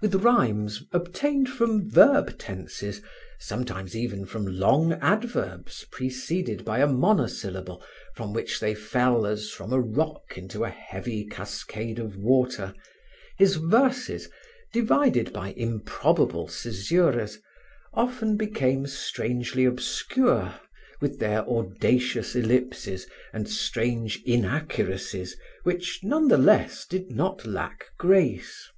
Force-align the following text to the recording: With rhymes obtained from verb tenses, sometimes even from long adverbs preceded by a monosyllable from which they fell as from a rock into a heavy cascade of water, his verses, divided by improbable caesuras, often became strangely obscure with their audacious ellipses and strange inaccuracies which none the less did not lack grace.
With 0.00 0.16
rhymes 0.16 0.82
obtained 0.90 1.48
from 1.48 1.88
verb 1.88 2.36
tenses, 2.40 3.00
sometimes 3.38 3.94
even 3.94 4.26
from 4.26 4.44
long 4.44 4.94
adverbs 4.94 5.86
preceded 5.92 6.64
by 6.64 6.80
a 6.80 6.88
monosyllable 6.88 7.80
from 8.16 8.32
which 8.32 8.58
they 8.58 8.74
fell 8.74 9.26
as 9.28 9.50
from 9.52 9.72
a 9.72 9.78
rock 9.78 10.36
into 10.36 10.64
a 10.64 10.70
heavy 10.70 11.24
cascade 11.24 12.00
of 12.00 12.16
water, 12.16 12.74
his 13.38 13.54
verses, 13.58 14.28
divided 14.72 15.32
by 15.32 15.52
improbable 15.52 16.48
caesuras, 16.48 17.38
often 17.94 18.36
became 18.36 18.88
strangely 18.88 19.64
obscure 19.64 20.52
with 21.00 21.20
their 21.20 21.46
audacious 21.48 22.34
ellipses 22.34 23.06
and 23.32 23.48
strange 23.48 24.20
inaccuracies 24.26 25.36
which 25.62 26.00
none 26.02 26.26
the 26.26 26.38
less 26.38 26.84
did 26.84 27.08
not 27.12 27.46
lack 27.46 27.84
grace. 27.98 28.68